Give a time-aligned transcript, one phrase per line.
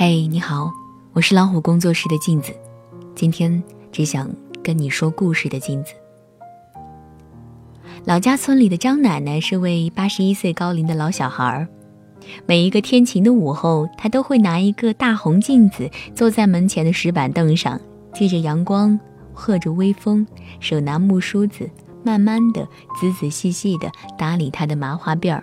[0.00, 0.70] 嘿，你好，
[1.12, 2.52] 我是老虎工作室的镜子，
[3.16, 4.30] 今天只想
[4.62, 5.92] 跟你说故事的镜子。
[8.04, 11.66] 老家村里的张奶奶是位八十一岁高龄的老小孩儿，
[12.46, 17.80] 每一个天晴的午后，她都会拿一个大红镜子，坐在门前的石板凳上，
[18.14, 18.96] 借着阳光，
[19.34, 20.24] 和着微风，
[20.60, 21.68] 手拿木梳子，
[22.04, 22.62] 慢慢的、
[23.00, 25.42] 仔仔细细的打理她的麻花辫儿。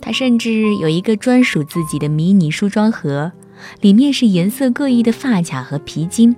[0.00, 3.30] 她甚至有一个专属自己的迷你梳妆盒。
[3.80, 6.34] 里面是颜色各异的发卡和皮筋，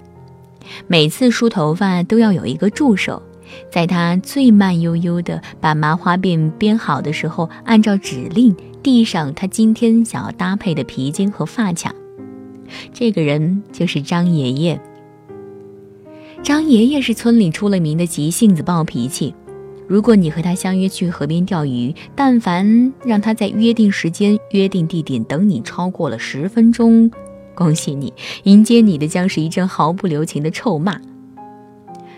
[0.86, 3.22] 每次梳头发都要有一个助手，
[3.70, 11.94] 在他最慢悠悠地把麻花辫编好的时候，按照指令递上他今天想要搭配的皮筋和发卡。
[12.92, 14.80] 这个人就是张爷爷。
[16.42, 19.34] 张爷爷是村里出了名的急性子、暴脾气。
[19.86, 27.10] 如果你和他相约去河边钓鱼，但凡让他在约定时间、约定地点等你超过了十分钟，
[27.54, 28.12] 恭喜你，
[28.44, 30.98] 迎接你的将是一阵毫不留情的臭骂。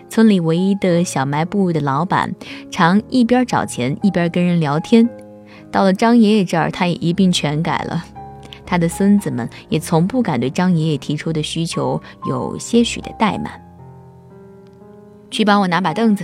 [0.09, 2.33] 村里唯一的小卖部的老板，
[2.71, 5.07] 常一边找钱一边跟人聊天。
[5.69, 8.05] 到了张爷爷这儿，他也一并全改了。
[8.65, 13.51] 他的孙子们也从不敢对张爷爷提出的需求有些许的怠慢。
[15.29, 16.23] 去帮我拿把凳子。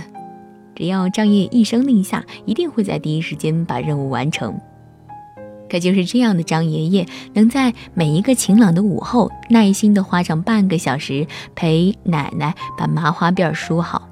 [0.74, 4.58] 只要张爷爷一声令下，一定会在第一时间把任务完成。
[5.68, 14.08] 可就是这样的张爷爷，能在每一个晴朗的午后，耐心地花上半个小时陪奶奶把麻花辫梳好。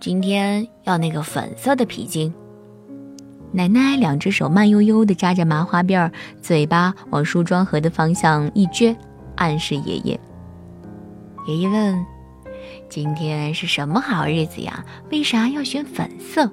[0.00, 2.32] 今天要那个粉色的皮筋。
[3.52, 6.10] 奶奶两只手慢悠悠地扎着麻花辫，
[6.42, 8.96] 嘴巴往梳妆盒的方向一撅，
[9.36, 10.18] 暗示爷爷。
[11.46, 12.13] 爷爷问。
[12.94, 14.84] 今天是什么好日子呀？
[15.10, 16.48] 为啥要选粉色？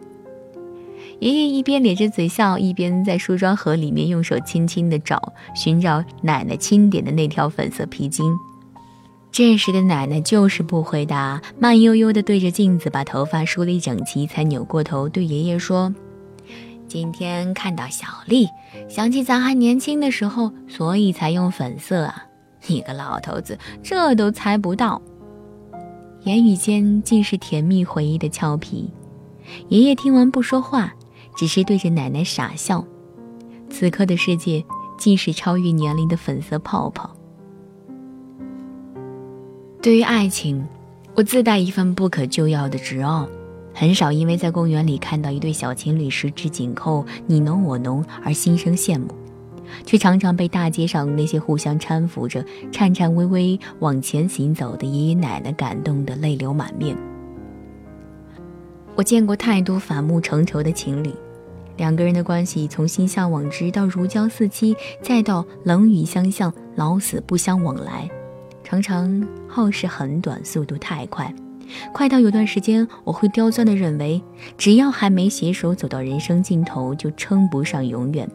[1.20, 8.26] 爷爷一边咧着嘴笑，一边在梳妆盒里面用手轻轻地找，寻找奶奶钦点的那条粉色皮筋。
[9.32, 15.94] 这时的奶奶就是不回答，慢悠悠地对着镜子把头发梳理整齐，才扭过头对爷爷说
[16.90, 18.48] ：“今天看到小丽，
[18.90, 22.26] 想起咱还年轻的时候，所以才用粉色啊。
[22.66, 25.00] 你个老头子，这都猜不到。”
[26.24, 28.92] 言语间尽是甜蜜回忆的俏皮，
[29.70, 30.94] 爷爷听完不说话，
[31.36, 32.86] 只是对着奶奶傻笑。
[33.72, 34.64] 此刻的世界
[35.00, 37.10] 尽是超越年龄的粉色泡泡。
[39.82, 40.64] 对于爱情，
[41.16, 43.28] 我自带一份不可救药的执拗，
[43.74, 49.08] 很少因为在公园里看到一对小情侣十指紧扣、你侬我侬而心生羡慕。
[49.86, 56.96] 却常常被大街上那些互相搀扶着、颤颤巍巍往前行走的爷爷奶奶感动得泪流满面。
[58.96, 61.12] 我见过太多反目成仇的情侣，
[61.78, 68.10] 两个人的关系从心向往之到如胶似漆，再到冷语相向、老死不相往来，
[68.64, 71.34] 常常耗时很短，速度太快，
[71.94, 74.22] 快到有段时间我会刁钻地认为，
[74.58, 78.30] 只要还没携手走到人生尽头，就称不上永远。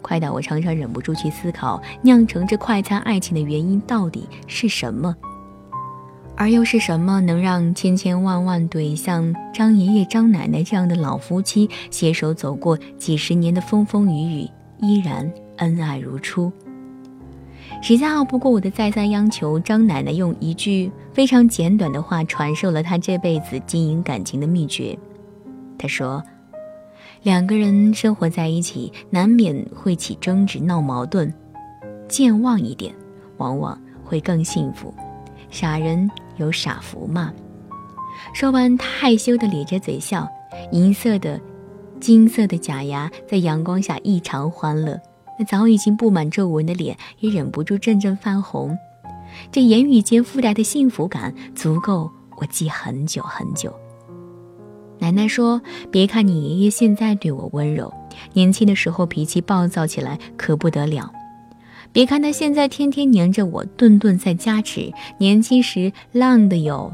[0.00, 5.14] 快到我常常忍不住去思考，酿成这快餐爱情的原因到底是什么？
[6.36, 14.48] 而又是什么能让千千万万对像张爷爷、张奶奶这样的老夫妻携手走过几十年的风风雨雨，
[14.80, 16.50] 依然恩爱如初？
[17.82, 24.98] 实在拗不过我的再三央求，张奶奶用一句非常简短的话传授了她这辈子经营感情的秘诀。
[25.78, 26.22] 她说。
[27.22, 31.32] 两个人生活在一起，难免会起争执、闹矛盾。
[32.08, 32.94] 健忘一点，
[33.36, 34.92] 往往会更幸福。
[35.50, 37.32] 傻人有傻福嘛。
[38.32, 40.26] 说完，他害羞地咧着嘴笑，
[40.72, 41.38] 银色的、
[42.00, 44.98] 金色的假牙在阳光下异常欢乐。
[45.38, 48.76] 那早已经布满皱纹的脸也忍不住阵阵泛红。
[49.52, 53.74] 这言语间附带的幸福感，足够我记很久很久。
[55.00, 57.92] 奶奶说：“别看你爷爷现在对我温柔，
[58.34, 61.10] 年轻的时候脾气暴躁起来可不得了。
[61.90, 66.92] 别看他现在天天黏着我，顿顿在加持，年轻时浪的有。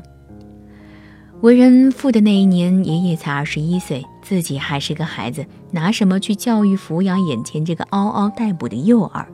[1.43, 9.27] 为人父的那一年，爷爷才二十一岁，自己还是个孩子，拿什么去教育抚养眼前这个嗷嗷待哺的幼儿？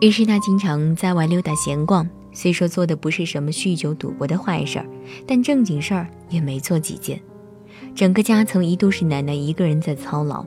[0.00, 4.86] 于是他经常在外溜达闲逛。”虽说做的不是什么酗酒赌博的坏事儿，
[5.26, 7.20] 但正经事儿也没做几件。
[7.94, 10.44] 整个家曾一度是奶奶一个人在操劳，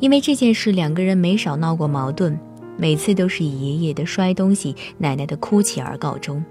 [0.00, 2.38] 因为这件事，两个人没少闹过矛盾，
[2.76, 6.44] 每次都是以爷爷的摔东西、奶奶的哭泣而告终。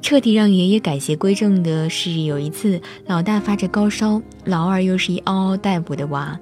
[0.00, 6.40] 彻底让爷爷改邪归正的是，有一次老大发着高烧，老二又是一嗷嗷待哺的娃，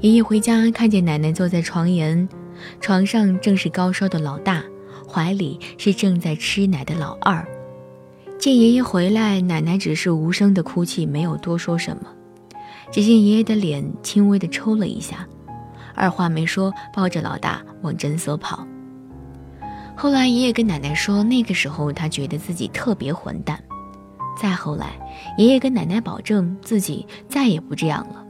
[0.00, 2.26] 爷爷回家看见奶奶坐在床沿，
[2.80, 4.64] 床上正是高烧的老大，
[5.12, 7.44] 怀里是正在吃奶的老二。
[8.38, 12.04] 见爷爷回来，奶奶只是无声的哭泣，没有多说什么。
[12.92, 15.26] 只见爷爷的脸轻微的抽了一下，
[15.96, 18.64] 二话没说，抱着老大往诊所跑。
[19.96, 23.60] 后来爷爷跟奶奶说，那个时候他觉得自己特别混蛋。
[24.40, 24.98] 再后来，
[25.36, 28.24] 爷爷跟奶奶保证自己再也不这样了。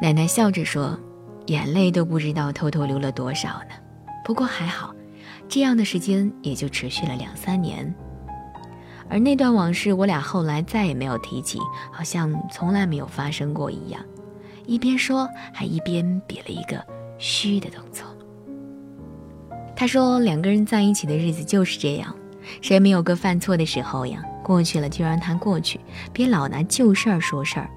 [0.00, 0.96] 奶奶笑着说
[1.48, 3.74] ：“眼泪都不知道偷偷流了多少呢。”
[4.24, 4.94] 不过还好，
[5.48, 7.94] 这样的时间也就持续了两三年。
[9.08, 11.58] 而那段往事，我俩后来再也没有提起，
[11.90, 14.00] 好像从来没有发生过一样。
[14.66, 16.84] 一边说，还一边比了一个
[17.16, 18.04] 虚的动作。
[19.74, 22.14] 他说：“两个人在一起的日子就是这样，
[22.60, 24.22] 谁没有个犯错的时候呀？
[24.44, 25.80] 过去了就让它过去，
[26.12, 27.70] 别老拿旧事儿说事儿。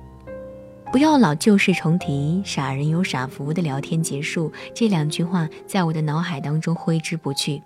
[0.91, 7.63] 不要老旧事重提，傻人有傻福的聊天结束。”这两句话在我的脑海当中挥之不去。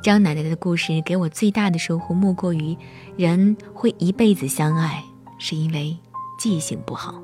[0.00, 2.76] 张奶奶的故事给我最大的收获，莫过于
[3.16, 5.02] 人会一辈子相爱，
[5.40, 5.96] 是因为
[6.38, 7.20] 记性不好。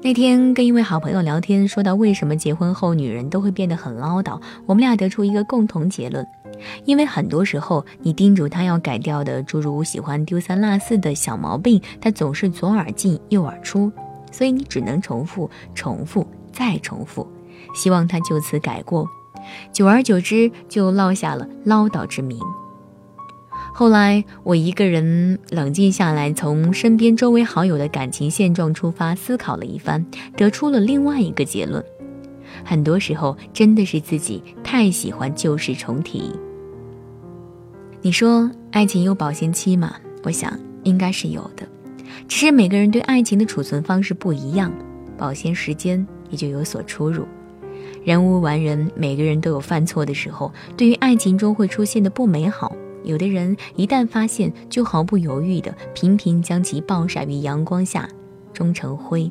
[0.00, 6.24] 那天跟一位好朋友聊天，说到为什么结婚后女人都会变得很唠叨，我们俩得出一个共同结论：
[6.84, 13.90] 因为很多时候你叮嘱他要改掉的诸如喜欢丢三落四的小毛病，他总是左耳进右耳出，
[14.30, 17.26] 所以你只能重复、重复再重复，
[17.74, 19.08] 希望他就此改过。
[19.72, 22.38] 久而久之，就落下了唠叨之名。
[23.74, 31.84] 后来我一个人冷静下来，从身边周围好友的感情现状出发思考了一番，得出了另外一个结论：
[32.64, 36.32] 很多时候真的是自己太喜欢旧事重提。
[38.04, 39.96] 你说爱情有保鲜期吗？
[40.24, 41.66] 我想应该是有的，
[42.28, 44.70] 只是每个人对爱情的储存方式不一样，
[45.16, 47.26] 保鲜时间也就有所出入。
[48.04, 50.52] 人无完人，每个人都有犯错的时候。
[50.76, 52.76] 对于爱情中会出现的不美好。
[53.04, 58.06] 有的人一旦发现，就毫不犹豫地频频将其暴晒于阳光下，
[58.52, 59.30] 终成灰；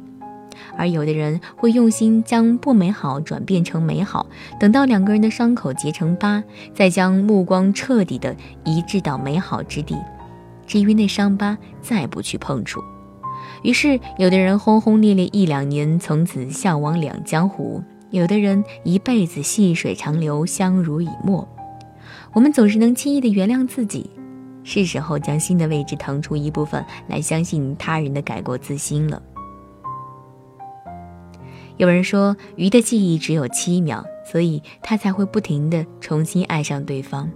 [0.78, 4.26] 而有的人会用心将不美好转变成美好，
[4.60, 9.98] 等到两个人的伤口结成疤，再将目光彻底的移至到美好之地，
[10.66, 12.82] 至于那伤疤，再不去碰触。
[13.62, 21.48] 于是，有的人轰轰烈烈一两年，从此向往两江湖；有的人一辈子细水长流，相濡以沫。
[22.34, 24.10] 我们总是能轻易的原谅自己，
[24.64, 29.22] 是时候将心的位置腾出一部分来相信他人的改过自新了。
[31.78, 37.30] 有人说，鱼的记忆只有七秒，所以他才会不停的重新爱上对方。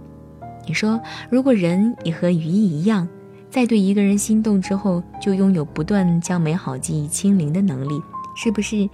[0.66, 1.00] 你说，
[1.30, 3.08] 如果人也和鱼一样，
[3.50, 8.00] 在对一个人心动之后，就拥有不断将美好记忆清零的能力，
[8.36, 8.88] 是不是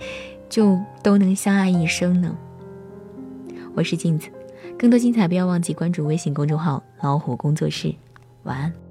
[0.49, 2.37] 就都能相爱一生呢？
[3.75, 4.29] 我是镜子。
[4.79, 7.95] 更多精彩，不要忘记关注微信公众号“老虎工作室”。
[8.45, 8.84] 晚安。